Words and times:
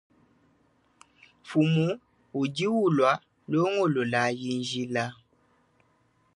Mfumu 1.41 1.87
udi 2.41 2.65
ulua 2.83 3.11
longololayi 3.51 4.49
njila. 4.59 5.05